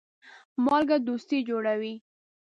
[0.63, 1.93] مالګه دوستي جوړوي.